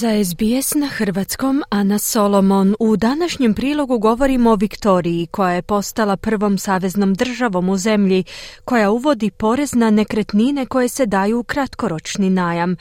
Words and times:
Za 0.00 0.24
SBS 0.24 0.74
na 0.74 0.86
hrvatskom 0.86 1.62
Ana 1.70 1.98
Solomon 1.98 2.74
u 2.78 2.96
današnjem 2.96 3.54
prilogu 3.54 3.98
govorimo 3.98 4.50
o 4.50 4.54
Viktoriji 4.54 5.26
koja 5.26 5.52
je 5.52 5.62
postala 5.62 6.16
prvom 6.16 6.58
saveznom 6.58 7.14
državom 7.14 7.68
u 7.68 7.76
zemlji 7.76 8.24
koja 8.64 8.90
uvodi 8.90 9.30
porez 9.30 9.74
na 9.74 9.90
nekretnine 9.90 10.66
koje 10.66 10.88
se 10.88 11.06
daju 11.06 11.38
u 11.38 11.44
kratkoročni 11.44 12.30
najam, 12.30 12.76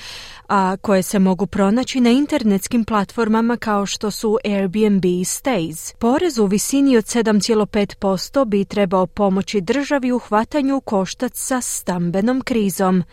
a 0.48 0.78
koje 0.82 1.04
se 1.04 1.20
mogu 1.20 1.48
pronaći 1.48 2.00
na 2.00 2.10
internetskim 2.10 2.86
platformama 2.86 3.58
kao 3.58 3.86
što 3.86 4.12
su 4.12 4.38
Airbnb 4.46 5.06
i 5.06 5.24
Stays. 5.24 5.96
Porez 5.96 6.38
u 6.38 6.46
visini 6.46 6.98
od 6.98 7.04
7,5% 7.04 8.46
bi 8.46 8.66
trebao 8.66 9.08
pomoći 9.08 9.62
državi 9.62 10.12
u 10.12 10.20
hvatanju 10.20 10.82
koštac 10.82 11.32
sa 11.36 11.62
stambenom 11.62 12.42
krizom. 12.42 13.04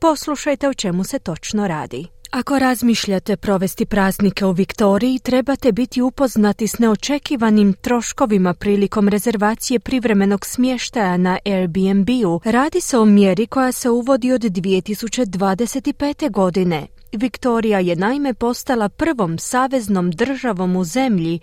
Poslušajte 0.00 0.68
o 0.68 0.74
čemu 0.74 1.04
se 1.04 1.18
točno 1.18 1.68
radi. 1.68 2.15
Ako 2.30 2.58
razmišljate 2.58 3.36
provesti 3.36 3.86
praznike 3.86 4.44
u 4.44 4.52
Viktoriji, 4.52 5.18
trebate 5.18 5.72
biti 5.72 6.02
upoznati 6.02 6.66
s 6.66 6.78
neočekivanim 6.78 7.72
troškovima 7.72 8.54
prilikom 8.54 9.08
rezervacije 9.08 9.80
privremenog 9.80 10.46
smještaja 10.46 11.16
na 11.16 11.38
Airbnb-u. 11.44 12.40
Radi 12.44 12.80
se 12.80 12.98
o 12.98 13.04
mjeri 13.04 13.46
koja 13.46 13.72
se 13.72 13.90
uvodi 13.90 14.32
od 14.32 14.40
2025. 14.40 16.30
godine. 16.30 16.86
Viktorija 17.12 17.80
je 17.80 17.96
naime 17.96 18.34
postala 18.34 18.88
prvom 18.88 19.38
saveznom 19.38 20.10
državom 20.10 20.76
u 20.76 20.84
zemlji 20.84 21.40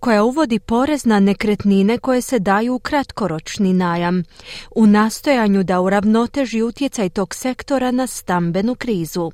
koja 0.00 0.24
uvodi 0.24 0.58
porez 0.58 1.04
na 1.04 1.20
nekretnine 1.20 1.98
koje 1.98 2.20
se 2.20 2.38
daju 2.38 2.74
u 2.74 2.78
kratkoročni 2.78 3.72
najam, 3.72 4.24
u 4.74 4.86
nastojanju 4.86 5.62
da 5.62 5.80
uravnoteži 5.80 6.62
utjecaj 6.62 7.08
tog 7.08 7.34
sektora 7.34 7.90
na 7.90 8.06
stambenu 8.06 8.74
krizu. 8.74 9.30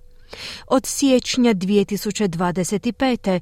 Od 0.67 0.87
siječnja 0.87 1.55
2025. 1.55 3.41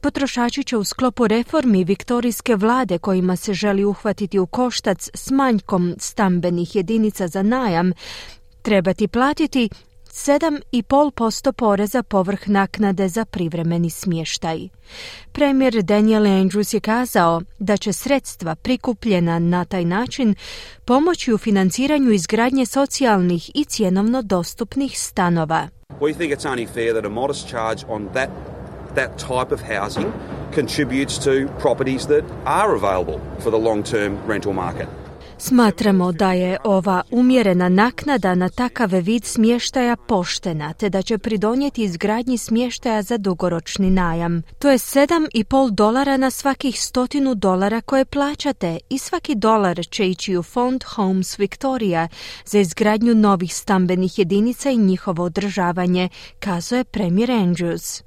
Potrošači 0.00 0.64
će 0.64 0.76
u 0.76 0.84
sklopu 0.84 1.26
reformi 1.26 1.84
viktorijske 1.84 2.56
vlade 2.56 2.98
kojima 2.98 3.36
se 3.36 3.54
želi 3.54 3.84
uhvatiti 3.84 4.38
u 4.38 4.46
koštac 4.46 5.10
s 5.14 5.30
manjkom 5.30 5.94
stambenih 5.98 6.76
jedinica 6.76 7.28
za 7.28 7.42
najam 7.42 7.92
trebati 8.62 9.08
platiti 9.08 9.68
7,5% 10.16 11.52
poreza 11.52 12.02
povrh 12.02 12.48
naknade 12.48 13.08
za 13.08 13.24
privremeni 13.24 13.90
smještaj. 13.90 14.68
Premijer 15.32 15.82
Daniel 15.82 16.26
Andrews 16.26 16.74
je 16.74 16.80
kazao 16.80 17.42
da 17.58 17.76
će 17.76 17.92
sredstva 17.92 18.54
prikupljena 18.54 19.38
na 19.38 19.64
taj 19.64 19.84
način 19.84 20.34
pomoći 20.84 21.32
u 21.32 21.38
financiranju 21.38 22.10
izgradnje 22.10 22.66
socijalnih 22.66 23.50
i 23.54 23.64
cjenovno 23.64 24.22
dostupnih 24.22 25.00
stanova. 25.00 25.68
We 26.00 26.14
think 26.14 26.32
it's 26.32 26.48
only 26.48 26.68
fair 26.74 26.92
that 26.92 27.04
a 27.04 27.08
modest 27.08 27.48
charge 27.48 27.84
on 27.88 28.08
that 28.14 28.30
that 28.94 29.18
type 29.18 29.54
of 29.54 29.60
housing 29.60 30.12
contributes 30.54 31.18
to 31.24 31.30
properties 31.60 32.06
that 32.06 32.24
are 32.44 32.74
available 32.74 33.20
for 33.40 33.50
the 33.50 33.58
long-term 33.58 34.16
rental 34.28 34.52
market. 34.52 35.05
Smatramo 35.38 36.12
da 36.12 36.32
je 36.32 36.58
ova 36.64 37.02
umjerena 37.10 37.68
naknada 37.68 38.34
na 38.34 38.48
takav 38.48 38.90
vid 38.92 39.24
smještaja 39.24 39.96
poštena, 39.96 40.72
te 40.72 40.88
da 40.88 41.02
će 41.02 41.18
pridonijeti 41.18 41.82
izgradnji 41.82 42.38
smještaja 42.38 43.02
za 43.02 43.18
dugoročni 43.18 43.90
najam. 43.90 44.42
To 44.58 44.70
je 44.70 44.78
7,5 44.78 45.70
dolara 45.70 46.16
na 46.16 46.30
svakih 46.30 46.82
stotinu 46.82 47.34
dolara 47.34 47.80
koje 47.80 48.04
plaćate 48.04 48.78
i 48.90 48.98
svaki 48.98 49.34
dolar 49.34 49.80
će 49.90 50.08
ići 50.08 50.36
u 50.36 50.42
fond 50.42 50.84
Homes 50.84 51.38
Victoria 51.38 52.08
za 52.44 52.58
izgradnju 52.58 53.14
novih 53.14 53.54
stambenih 53.54 54.18
jedinica 54.18 54.70
i 54.70 54.76
njihovo 54.76 55.24
održavanje, 55.24 56.08
kazuje 56.40 56.84
premijer 56.84 57.30
Andrews. 57.30 58.05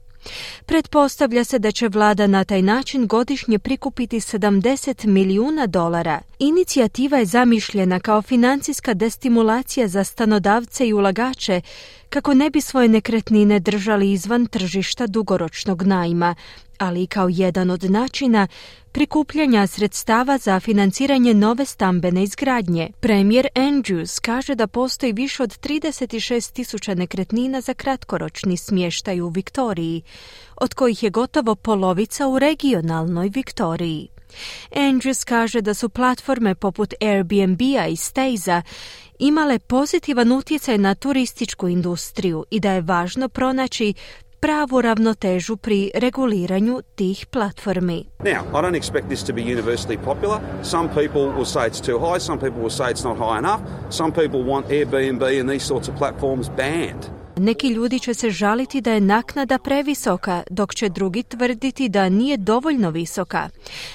Pretpostavlja 0.66 1.44
se 1.44 1.60
da 1.60 1.72
će 1.72 1.88
vlada 1.88 2.28
na 2.28 2.44
taj 2.44 2.62
način 2.62 3.08
godišnje 3.08 3.60
prikupiti 3.60 4.20
70 4.20 5.06
milijuna 5.06 5.68
dolara. 5.68 6.20
Inicijativa 6.40 7.18
je 7.18 7.26
zamišljena 7.26 8.00
kao 8.00 8.22
financijska 8.22 8.94
destimulacija 8.94 9.88
za 9.88 10.04
stanodavce 10.04 10.88
i 10.88 10.94
ulagače 10.94 11.62
kako 12.10 12.34
ne 12.34 12.50
bi 12.50 12.62
svoje 12.62 12.88
nekretnine 12.88 13.60
držali 13.60 14.12
izvan 14.12 14.46
tržišta 14.48 15.08
dugoročnog 15.08 15.84
najma, 15.84 16.36
ali 16.78 17.04
i 17.04 17.08
kao 17.08 17.30
jedan 17.32 17.70
od 17.70 17.84
načina 17.84 18.48
prikupljanja 18.92 19.68
sredstava 19.68 20.38
za 20.38 20.60
financiranje 20.60 21.34
nove 21.34 21.66
stambene 21.66 22.24
izgradnje. 22.24 22.90
Premijer 23.00 23.48
Andrews 23.56 24.20
kaže 24.22 24.56
da 24.56 24.68
postoji 24.68 25.14
više 25.14 25.44
od 25.44 25.60
36 25.60 26.54
tisuća 26.54 26.94
nekretnina 26.94 27.62
za 27.62 27.74
kratkoročni 27.74 28.58
smještaj 28.58 29.22
u 29.22 29.30
Viktoriji, 29.30 30.02
od 30.56 30.74
kojih 30.74 31.04
je 31.04 31.10
gotovo 31.10 31.56
polovica 31.56 32.28
u 32.28 32.40
regionalnoj 32.40 33.30
Viktoriji. 33.30 34.19
Andrews 34.76 35.24
kaže 35.24 35.62
da 35.62 35.74
su 35.74 35.90
platforme 35.90 36.56
poput 36.56 36.94
Airbnb-a 37.02 37.88
i 37.88 37.96
Stays-a 37.96 38.62
imale 39.20 39.60
pozitivan 39.60 40.32
utjecaj 40.32 40.78
na 40.78 40.96
turističku 40.96 41.68
industriju 41.68 42.46
i 42.50 42.60
da 42.60 42.72
je 42.72 42.82
važno 42.82 43.30
pronaći 43.30 43.94
pravu 44.40 44.82
ravnotežu 44.82 45.58
pri 45.58 45.92
reguliranju 45.96 46.82
tih 46.96 47.26
platformi. 47.26 48.06
Now, 48.20 48.44
I 48.54 48.62
don't 48.62 48.76
expect 48.76 49.08
this 49.08 49.24
to 49.24 49.34
be 49.34 49.42
universally 49.42 49.98
popular. 50.06 50.40
Some 50.64 50.90
people 50.90 51.22
will 51.22 51.46
say 51.46 51.70
it's 51.70 51.86
too 51.86 52.00
high, 52.00 52.20
some 52.20 52.40
people 52.40 52.62
will 52.62 52.78
say 52.78 52.86
it's 52.86 53.04
not 53.04 53.18
high 53.18 53.40
enough. 53.40 53.62
Some 53.90 54.12
people 54.12 54.44
want 54.44 54.68
Airbnb 54.68 55.40
and 55.40 55.50
these 55.50 55.66
sorts 55.66 55.90
of 55.90 55.96
platforms 55.96 56.50
banned. 56.50 57.19
Neki 57.40 57.68
ljudi 57.68 58.00
će 58.00 58.14
se 58.14 58.30
žaliti 58.30 58.82
da 58.82 58.92
je 58.92 59.02
naknada 59.02 59.58
previsoka, 59.58 60.44
dok 60.50 60.76
će 60.76 60.90
drugi 60.90 61.24
tvrditi 61.24 61.90
da 61.90 62.10
nije 62.10 62.38
dovoljno 62.38 62.90
visoka. 62.90 63.50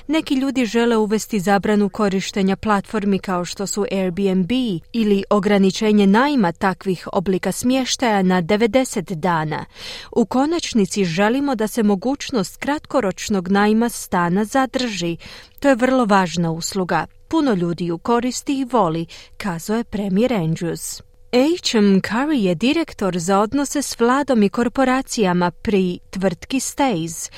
Neki 0.06 0.34
ljudi 0.34 0.66
žele 0.66 0.97
uvesti 0.97 1.41
zabranu 1.41 1.88
korištenja 1.88 2.56
platformi 2.56 3.19
kao 3.19 3.44
što 3.44 3.66
su 3.66 3.87
Airbnb 3.93 4.50
ili 4.93 5.25
ograničenje 5.31 6.06
najma 6.06 6.53
takvih 6.53 7.09
oblika 7.12 7.53
smještaja 7.53 8.22
na 8.22 8.43
90 8.43 9.15
dana. 9.15 9.65
U 10.12 10.27
konačnici 10.27 11.04
želimo 11.04 11.54
da 11.54 11.66
se 11.66 11.83
mogućnost 11.83 12.56
kratkoročnog 12.56 13.49
najma 13.49 13.88
stana 13.88 14.44
zadrži. 14.44 15.16
To 15.60 15.69
je 15.69 15.75
vrlo 15.75 16.04
važna 16.04 16.50
usluga. 16.50 17.06
Puno 17.28 17.53
ljudi 17.53 17.87
ju 17.87 17.99
koristi 17.99 18.59
i 18.59 18.65
voli, 18.65 19.06
kazuje 19.37 19.84
premijer 19.84 20.33
Andrews. 20.33 21.13
H.M. 21.34 22.00
Curry 22.00 22.45
je 22.45 22.55
direktor 22.55 23.19
za 23.19 23.41
odnose 23.41 23.83
s 23.83 24.00
vladom 24.00 24.43
i 24.43 24.49
korporacijama 24.49 25.50
pri 25.50 25.99
tvrtki 26.11 26.61
Stays. 26.61 27.31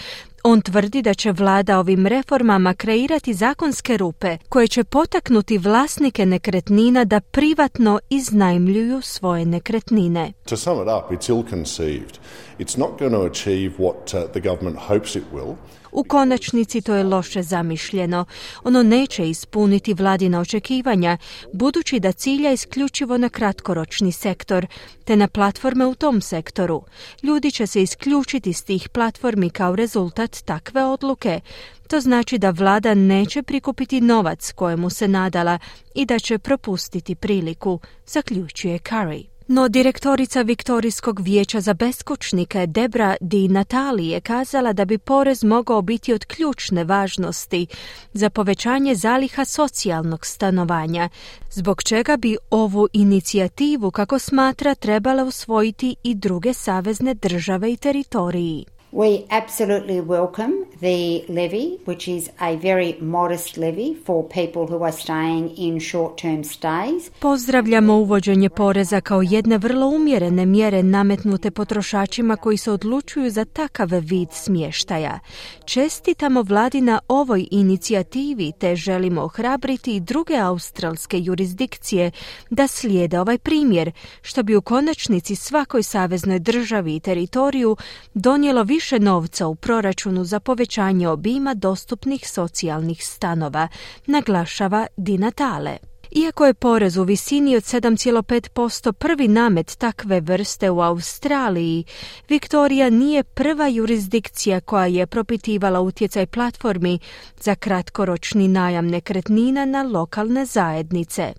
On 0.48 0.60
tvrdi 0.60 1.02
da 1.02 1.14
će 1.14 1.32
vlada 1.32 1.78
ovim 1.78 2.06
reformama 2.06 2.74
kreirati 2.74 3.34
zakonske 3.34 3.96
rupe 3.96 4.38
koje 4.48 4.68
će 4.68 4.84
potaknuti 4.84 5.58
vlasnike 5.58 6.26
nekretnina 6.26 7.04
da 7.04 7.20
privatno 7.20 8.00
iznajmljuju 8.10 9.00
svoje 9.02 9.46
nekretnine. 9.46 10.32
To 10.48 10.56
sum 10.56 10.82
it 10.82 10.88
up, 10.98 11.10
it's 11.10 11.30
ill-conceived. 11.30 12.18
It's 12.58 12.78
not 12.78 12.98
going 12.98 13.12
to 13.12 13.22
achieve 13.22 13.72
what 13.78 14.14
uh, 14.14 14.30
the 14.30 14.40
government 14.40 14.78
hopes 14.78 15.16
it 15.16 15.24
will. 15.34 15.54
U 15.92 16.04
konačnici 16.04 16.80
to 16.80 16.94
je 16.94 17.04
loše 17.04 17.42
zamišljeno. 17.42 18.24
Ono 18.64 18.82
neće 18.82 19.28
ispuniti 19.28 19.94
vladina 19.94 20.40
očekivanja, 20.40 21.18
budući 21.52 22.00
da 22.00 22.12
cilja 22.12 22.52
isključivo 22.52 23.18
na 23.18 23.28
kratkoročni 23.28 24.12
sektor, 24.12 24.66
te 25.04 25.16
na 25.16 25.28
platforme 25.28 25.86
u 25.86 25.94
tom 25.94 26.20
sektoru. 26.20 26.82
Ljudi 27.22 27.50
će 27.50 27.66
se 27.66 27.82
isključiti 27.82 28.52
s 28.52 28.62
tih 28.62 28.88
platformi 28.88 29.50
kao 29.50 29.76
rezultat 29.76 30.35
takve 30.42 30.84
odluke. 30.84 31.40
To 31.88 32.00
znači 32.00 32.38
da 32.38 32.50
vlada 32.50 32.94
neće 32.94 33.42
prikupiti 33.42 34.00
novac 34.00 34.52
kojemu 34.52 34.90
se 34.90 35.08
nadala 35.08 35.58
i 35.94 36.06
da 36.06 36.18
će 36.18 36.38
propustiti 36.38 37.14
priliku, 37.14 37.80
zaključuje 38.06 38.78
Curry. 38.78 39.36
No 39.48 39.68
direktorica 39.68 40.42
Viktorijskog 40.42 41.20
vijeća 41.20 41.60
za 41.60 41.74
beskućnike 41.74 42.66
Debra 42.66 43.16
Di 43.20 43.48
Natali 43.48 44.08
je 44.08 44.20
kazala 44.20 44.72
da 44.72 44.84
bi 44.84 44.98
porez 44.98 45.44
mogao 45.44 45.82
biti 45.82 46.12
od 46.12 46.24
ključne 46.24 46.84
važnosti 46.84 47.66
za 48.12 48.30
povećanje 48.30 48.94
zaliha 48.94 49.44
socijalnog 49.44 50.26
stanovanja, 50.26 51.08
zbog 51.50 51.82
čega 51.82 52.16
bi 52.16 52.36
ovu 52.50 52.88
inicijativu, 52.92 53.90
kako 53.90 54.18
smatra, 54.18 54.74
trebala 54.74 55.24
usvojiti 55.24 55.96
i 56.02 56.14
druge 56.14 56.54
savezne 56.54 57.14
države 57.14 57.72
i 57.72 57.76
teritoriji. 57.76 58.64
We 58.96 59.26
absolutely 59.28 60.00
welcome 60.00 60.52
the 60.80 61.24
levy, 61.28 61.78
which 61.84 62.08
is 62.08 62.30
a 62.40 62.56
very 62.56 62.96
modest 63.00 63.56
levy 63.56 63.96
for 64.06 64.28
people 64.28 64.62
who 64.66 64.84
are 64.84 64.92
staying 64.92 65.52
in 65.56 65.80
short-term 65.80 66.44
stays. 66.44 67.10
Pozdravljamo 67.18 67.96
uvođenje 67.96 68.50
poreza 68.50 69.00
kao 69.00 69.22
jedne 69.22 69.58
vrlo 69.58 69.86
umjerene 69.86 70.46
mjere 70.46 70.82
nametnute 70.82 71.50
potrošačima 71.50 72.36
koji 72.36 72.56
se 72.56 72.70
odlučuju 72.70 73.30
za 73.30 73.44
takav 73.44 73.88
vid 73.92 74.28
smještaja. 74.32 75.18
Čestitamo 75.64 76.42
vladi 76.42 76.80
na 76.80 77.00
ovoj 77.08 77.46
inicijativi 77.50 78.52
te 78.58 78.76
želimo 78.76 79.22
ohrabriti 79.22 79.96
i 79.96 80.00
druge 80.00 80.36
australske 80.36 81.20
jurisdikcije 81.20 82.10
da 82.50 82.66
slijede 82.66 83.20
ovaj 83.20 83.38
primjer, 83.38 83.92
što 84.22 84.42
bi 84.42 84.56
u 84.56 84.62
konačnici 84.62 85.34
svakoj 85.34 85.82
saveznoj 85.82 86.38
državi 86.38 86.96
i 86.96 87.00
teritoriju 87.00 87.76
donijelo 88.14 88.62
više 88.62 88.85
novca 88.92 89.46
u 89.46 89.54
proračunu 89.54 90.24
za 90.24 90.40
povećanje 90.40 91.08
obima 91.08 91.54
dostupnih 91.54 92.30
socijalnih 92.30 93.06
stanova, 93.06 93.68
naglašava 94.06 94.86
Di 94.96 95.18
Natale. 95.18 95.76
Iako 96.10 96.46
je 96.46 96.54
porez 96.54 96.96
u 96.96 97.02
visini 97.02 97.56
od 97.56 97.62
7,5% 97.62 98.92
prvi 98.92 99.28
namet 99.28 99.76
takve 99.78 100.20
vrste 100.20 100.70
u 100.70 100.80
Australiji, 100.80 101.84
Viktorija 102.28 102.90
nije 102.90 103.24
prva 103.24 103.68
jurisdikcija 103.68 104.60
koja 104.60 104.86
je 104.86 105.06
propitivala 105.06 105.80
utjecaj 105.80 106.26
platformi 106.26 106.98
za 107.40 107.54
kratkoročni 107.54 108.48
najam 108.48 108.86
nekretnina 108.86 109.64
na 109.64 109.82
lokalne 109.82 110.44
zajednice. 110.44 111.34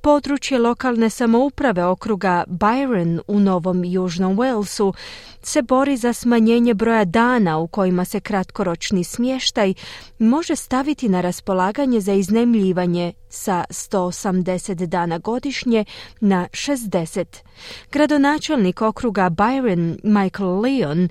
Područje 0.00 0.58
lokalne 0.58 1.10
samouprave 1.10 1.84
okruga 1.84 2.44
Byron 2.48 3.20
u 3.26 3.40
Novom 3.40 3.84
Južnom 3.84 4.36
Walesu 4.36 4.92
se 5.42 5.62
bori 5.62 5.96
za 5.96 6.12
smanjenje 6.12 6.74
broja 6.74 7.04
dana 7.04 7.58
u 7.58 7.66
kojima 7.66 8.04
se 8.04 8.20
kratkoročni 8.20 9.04
smještaj 9.04 9.74
može 10.18 10.56
staviti 10.56 11.08
na 11.08 11.20
raspolaganje 11.20 12.00
za 12.00 12.12
iznemljivanje 12.12 13.12
sa 13.28 13.64
180 13.70 14.86
dana 14.86 15.18
godišnje 15.18 15.84
na 16.20 16.48
60. 16.52 17.24
Gradonačelnik 17.92 18.82
okruga 18.82 19.30
Byron 19.30 19.98
Michael 20.02 20.60
Leon 20.60 21.08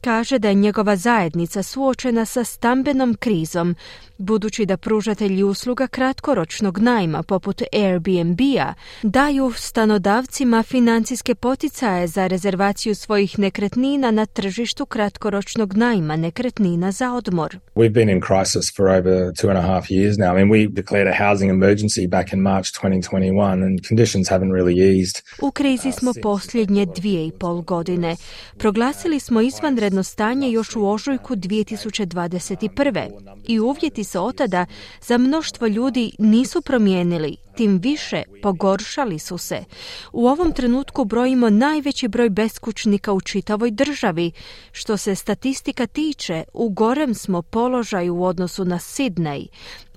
kaže 0.00 0.38
da 0.38 0.48
je 0.48 0.54
njegova 0.54 0.96
zajednica 0.96 1.62
suočena 1.62 2.24
sa 2.24 2.44
stambenom 2.44 3.14
krizom, 3.14 3.76
budući 4.18 4.66
da 4.66 4.76
pružatelji 4.76 5.42
usluga 5.42 5.86
kratkoročnog 5.86 6.78
najma 6.78 7.22
poput 7.22 7.62
Airbnb-a 7.72 8.74
daju 9.02 9.52
stanodavcima 9.56 10.62
financijske 10.62 11.34
poticaje 11.34 12.06
za 12.06 12.26
rezervaciju 12.26 12.94
svojih 12.94 13.38
nekretnina 13.38 14.10
na 14.10 14.26
tržištu 14.26 14.86
kratkoročnog 14.86 15.76
najma 15.76 16.16
nekretnina 16.16 16.92
za 16.92 17.12
odmor. 17.12 17.56
We've 17.74 17.92
been 17.92 18.08
in 18.08 18.20
crisis 18.20 18.76
for 18.76 18.88
over 18.88 19.32
two 19.32 19.48
and 19.48 19.58
a 19.58 19.62
half 19.62 19.84
years 19.84 20.18
now. 20.18 20.32
I 20.32 20.44
mean, 20.44 20.48
we 20.48 20.74
declared 20.74 21.08
a 21.08 21.24
housing 21.28 21.50
emergency 21.50 22.08
back 22.08 22.32
in 22.32 22.40
March 22.42 22.72
2021 22.72 23.62
and 23.62 23.88
conditions 23.88 24.30
haven't 24.30 24.52
really 24.52 25.00
eased. 25.00 25.22
U 25.42 25.50
krizi 25.50 25.92
smo 25.92 26.12
posljednje 26.22 26.86
dvije 26.96 27.26
i 27.26 27.32
pol 27.32 27.60
godine. 27.62 28.16
Proglasili 28.58 29.20
smo 29.20 29.40
izvanredno 29.90 30.02
stanje 30.02 30.50
još 30.50 30.76
u 30.76 30.88
ožujku 30.88 31.36
2021. 31.36 33.10
i 33.48 33.60
uvjeti 33.60 34.04
se 34.04 34.18
otada 34.18 34.66
za 35.00 35.18
mnoštvo 35.18 35.66
ljudi 35.66 36.12
nisu 36.18 36.62
promijenili, 36.62 37.36
tim 37.56 37.78
više 37.78 38.22
pogoršali 38.42 39.18
su 39.18 39.38
se. 39.38 39.64
U 40.12 40.26
ovom 40.26 40.52
trenutku 40.52 41.04
brojimo 41.04 41.50
najveći 41.50 42.08
broj 42.08 42.30
beskućnika 42.30 43.12
u 43.12 43.20
čitavoj 43.20 43.70
državi. 43.70 44.32
Što 44.72 44.96
se 44.96 45.14
statistika 45.14 45.86
tiče, 45.86 46.44
u 46.52 46.68
gorem 46.68 47.14
smo 47.14 47.42
položaju 47.42 48.14
u 48.14 48.24
odnosu 48.24 48.64
na 48.64 48.78
Sidney. 48.78 49.46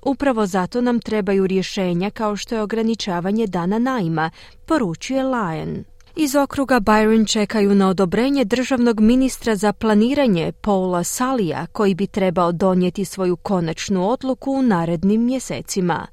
Upravo 0.02 0.46
zato 0.46 0.80
nam 0.80 1.00
trebaju 1.00 1.46
rješenja 1.46 2.10
kao 2.10 2.36
što 2.36 2.54
je 2.54 2.62
ograničavanje 2.62 3.46
dana 3.46 3.78
najma, 3.78 4.30
poručuje 4.66 5.22
Lion. 5.22 5.93
Iz 6.16 6.34
okruga 6.34 6.80
Byron 6.80 7.32
čekaju 7.32 7.74
na 7.74 7.88
odobrenje 7.88 8.44
državnog 8.44 9.00
ministra 9.00 9.56
za 9.56 9.72
planiranje 9.72 10.52
Paula 10.52 11.04
Salija 11.04 11.66
koji 11.72 11.94
bi 11.94 12.06
trebao 12.06 12.52
donijeti 12.52 13.04
svoju 13.04 13.36
konačnu 13.36 14.10
odluku 14.10 14.52
u 14.52 14.62
narednim 14.62 15.24
mjesecima. 15.24 16.06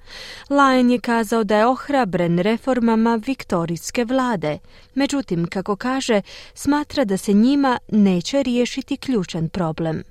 Lyon 0.50 0.92
je 0.92 1.00
kazao 1.00 1.44
da 1.44 1.58
je 1.58 1.68
ohrabren 1.68 2.40
reformama 2.40 3.22
viktorijske 3.26 4.06
vlade. 4.06 4.58
Međutim, 4.96 5.48
kako 5.48 5.76
kaže, 5.76 6.22
smatra 6.54 7.06
da 7.06 7.18
se 7.18 7.34
njima 7.34 7.80
neće 7.92 8.44
riješiti 8.44 8.98
ključan 8.98 9.50
problem. 9.50 10.04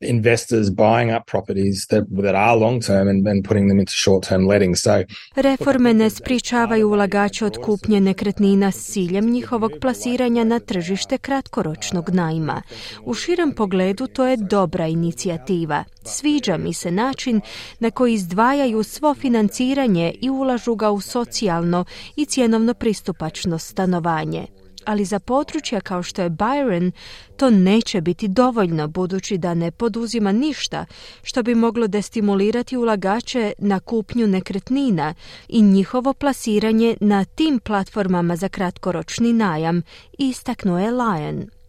Investors 0.00 0.70
buying 0.70 1.10
up 1.10 1.26
properties 1.26 1.86
that, 1.86 2.04
that 2.22 2.34
are 2.34 2.56
long 2.56 2.80
term 2.80 3.08
and, 3.08 3.26
and 3.28 3.44
putting 3.44 3.68
them 3.68 3.78
into 3.78 3.92
short 3.92 4.22
term 4.22 4.46
letting. 4.46 4.76
So, 4.76 5.04
Reforme 5.36 5.94
ne 5.94 6.10
spričavaju 6.10 6.88
ulagače 6.88 7.44
od 7.44 7.56
kupnje 7.62 8.00
nekretnina 8.00 8.70
s 8.70 8.92
ciljem 8.92 9.30
njihovog 9.30 9.72
plasiranja 9.80 10.44
na 10.44 10.58
tržište 10.60 11.18
kratkoročnog 11.18 12.10
najma. 12.10 12.62
U 13.04 13.14
širem 13.14 13.52
pogledu 13.52 14.06
to 14.06 14.26
je 14.26 14.36
dobra 14.36 14.86
inicijativa. 14.86 15.84
Sviđa 16.04 16.56
mi 16.56 16.74
se 16.74 16.90
način 16.90 17.40
na 17.80 17.90
koji 17.90 18.14
izdvajaju 18.14 18.82
svo 18.82 19.14
financiranje 19.14 20.14
i 20.22 20.30
ulažu 20.30 20.74
ga 20.74 20.90
u 20.90 21.00
socijalno 21.00 21.84
i 22.16 22.24
cjenovno 22.24 22.74
pristupačno 22.74 23.58
stanovanje 23.58 24.46
ali 24.84 25.04
za 25.04 25.18
područja 25.18 25.80
kao 25.80 26.02
što 26.02 26.22
je 26.22 26.30
Byron 26.30 26.90
to 27.36 27.50
neće 27.50 28.00
biti 28.00 28.28
dovoljno 28.28 28.88
budući 28.88 29.38
da 29.38 29.54
ne 29.54 29.70
poduzima 29.70 30.32
ništa 30.32 30.86
što 31.22 31.42
bi 31.42 31.54
moglo 31.54 31.86
destimulirati 31.86 32.76
ulagače 32.76 33.52
na 33.58 33.80
kupnju 33.80 34.26
nekretnina 34.26 35.14
i 35.48 35.62
njihovo 35.62 36.14
plasiranje 36.14 36.96
na 37.00 37.24
tim 37.24 37.58
platformama 37.58 38.36
za 38.36 38.48
kratkoročni 38.48 39.32
najam, 39.32 39.82
istaknuo 40.18 40.78
je 40.78 40.90
Lion. 40.90 41.59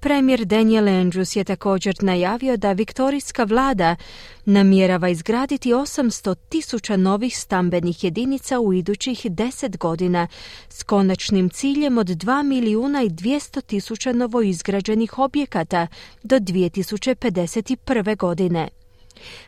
Premijer 0.00 0.44
Daniel 0.44 0.84
Andrews 0.84 1.36
je 1.36 1.44
također 1.44 1.94
najavio 2.00 2.56
da 2.56 2.72
viktorijska 2.72 3.44
vlada 3.44 3.96
namjerava 4.44 5.08
izgraditi 5.08 5.72
800 5.72 6.34
tisuća 6.48 6.96
novih 6.96 7.38
stambenih 7.38 8.04
jedinica 8.04 8.60
u 8.60 8.72
idućih 8.72 9.26
10 9.26 9.78
godina 9.78 10.28
s 10.68 10.82
konačnim 10.82 11.50
ciljem 11.50 11.98
od 11.98 12.06
2 12.06 12.42
milijuna 12.42 13.02
i 13.02 13.08
200 13.08 13.62
tisuća 13.62 14.12
novoizgrađenih 14.12 15.18
objekata 15.18 15.86
do 16.22 16.36
2051. 16.36 18.16
godine. 18.16 18.68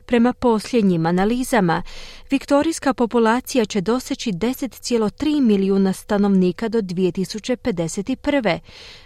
Prema 0.07 0.33
posljednjim 0.33 1.07
analizama, 1.07 1.83
viktorijska 2.31 2.95
populacija 2.95 3.65
će 3.65 3.81
doseći 3.81 4.33
10,3 4.33 5.41
milijuna 5.41 5.93
stanovnika 5.93 6.69
do 6.69 6.79
2051. 6.79 8.59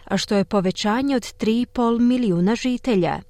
a 0.05 0.17
što 0.17 0.37
je 0.37 0.45
povećanje 0.45 1.17
od 1.17 1.23
3,5 1.23 2.01
milijuna 2.01 2.55
žitelja. 2.55 3.21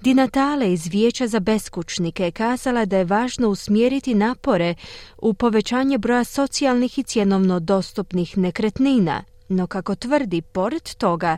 Dinatale 0.00 0.72
iz 0.72 0.86
Vijeća 0.86 1.26
za 1.26 1.40
beskućnike 1.40 2.30
kazala 2.30 2.84
da 2.84 2.98
je 2.98 3.04
važno 3.04 3.48
usmjeriti 3.48 4.14
napore 4.14 4.74
u 5.18 5.34
povećanje 5.34 5.98
broja 5.98 6.24
socijalnih 6.24 6.98
i 6.98 7.02
cjenovno 7.02 7.60
dostupnih 7.60 8.38
nekretnina– 8.38 9.24
no 9.48 9.66
kako 9.66 9.94
tvrdi, 9.94 10.42
pored 10.42 10.94
toga, 10.94 11.36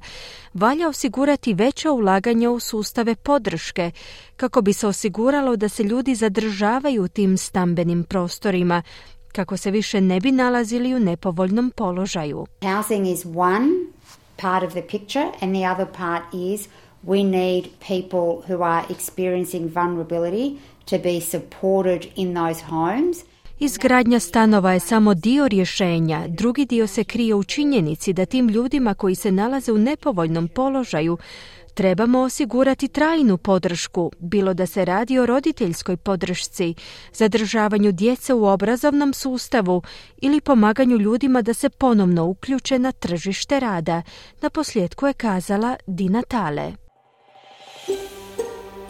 valja 0.55 0.89
osigurati 0.89 1.55
veća 1.55 1.91
ulaganja 1.91 2.51
u 2.51 2.61
sustave 2.61 3.15
podrške, 3.15 3.91
kako 4.37 4.63
bi 4.63 4.73
se 4.73 4.87
osiguralo 4.87 5.57
da 5.57 5.69
se 5.69 5.83
ljudi 5.83 6.15
zadržavaju 6.15 7.03
u 7.03 7.09
tim 7.09 7.37
stambenim 7.39 8.05
prostorima, 8.05 8.83
kako 9.33 9.57
se 9.57 9.71
više 9.71 10.01
ne 10.01 10.21
bi 10.21 10.33
nalazili 10.33 10.95
u 10.95 11.01
nepovoljnom 11.01 11.71
položaju. 11.77 12.47
Housing 12.63 13.07
is 13.07 13.25
one 13.25 13.69
part 14.37 14.65
of 14.65 14.71
the 14.71 14.83
picture 14.83 15.27
and 15.41 15.55
the 15.55 15.65
other 15.73 15.87
part 15.87 16.23
is 16.35 16.69
we 17.07 17.23
need 17.23 17.65
people 17.79 18.43
who 18.49 18.63
are 18.63 18.87
experiencing 18.89 19.69
vulnerability 19.69 20.57
to 20.85 20.99
be 20.99 21.21
supported 21.21 22.07
in 22.17 22.35
those 22.35 22.65
homes. 22.69 23.17
Izgradnja 23.59 24.21
stanova 24.21 24.73
je 24.73 24.81
samo 24.81 25.15
dio 25.15 25.49
rješenja, 25.49 26.25
drugi 26.29 26.65
dio 26.65 26.87
se 26.87 27.05
krije 27.05 27.35
u 27.35 27.45
činjenici 27.45 28.13
da 28.13 28.27
tim 28.27 28.49
ljudima 28.49 28.95
koji 28.95 29.15
se 29.15 29.33
nalaze 29.33 29.73
u 29.73 29.79
nepovoljnom 29.79 30.49
položaju 30.49 31.19
trebamo 31.75 32.21
osigurati 32.21 32.89
trajnu 32.89 33.39
podršku, 33.39 34.11
bilo 34.19 34.55
da 34.55 34.67
se 34.67 34.85
radi 34.85 35.19
o 35.19 35.27
roditeljskoj 35.27 35.97
podršci, 35.97 36.75
zadržavanju 37.13 37.93
djece 37.93 38.35
u 38.35 38.45
obrazovnom 38.45 39.15
sustavu 39.15 39.83
ili 40.17 40.41
pomaganju 40.41 40.97
ljudima 40.97 41.43
da 41.43 41.55
se 41.55 41.69
ponovno 41.69 42.25
uključe 42.25 42.79
na 42.79 42.93
tržište 42.93 43.61
rada, 43.61 44.03
na 44.43 44.51
posljedku 44.51 45.07
je 45.07 45.13
kazala 45.13 45.77
Dina 45.87 46.23
Tale. 46.23 46.86